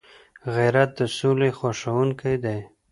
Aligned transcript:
غیرت 0.55 0.89
د 0.99 0.99
سولي 1.17 1.49
خوښونکی 1.57 2.35
دی 2.43 2.59